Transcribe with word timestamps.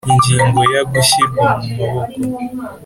Ingingo 0.13 0.59
ya 0.73 0.81
gushyirwa 0.91 1.47
mu 1.63 1.73
maboko 1.91 2.15